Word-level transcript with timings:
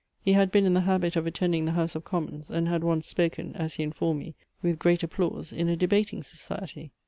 He 0.25 0.33
had 0.33 0.51
been 0.51 0.65
in 0.65 0.73
the 0.73 0.81
habit 0.81 1.15
of 1.15 1.27
attending 1.27 1.65
the 1.65 1.73
House 1.73 1.93
of 1.93 2.03
Commons, 2.03 2.49
and 2.49 2.67
had 2.67 2.83
once 2.83 3.05
spoken, 3.05 3.55
as 3.55 3.75
he 3.75 3.83
informed 3.83 4.19
me, 4.19 4.33
with 4.63 4.79
great 4.79 5.03
applause 5.03 5.53
in 5.53 5.69
a 5.69 5.75
debating 5.77 6.23
society. 6.23 6.91